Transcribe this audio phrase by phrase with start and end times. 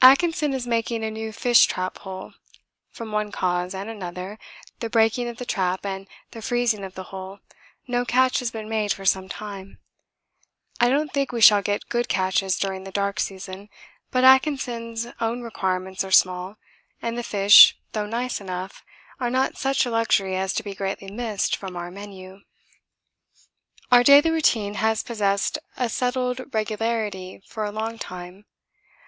[0.00, 2.34] Atkinson is making a new fish trap hole;
[2.92, 4.38] from one cause and another,
[4.78, 7.40] the breaking of the trap, and the freezing of the hole,
[7.88, 9.80] no catch has been made for some time.
[10.80, 13.68] I don't think we shall get good catches during the dark season,
[14.12, 16.56] but Atkinson's own requirements are small,
[17.02, 18.84] and the fish, though nice enough,
[19.18, 22.42] are not such a luxury as to be greatly missed from our 'menu.'
[23.90, 28.44] Our daily routine has possessed a settled regularity for a long time.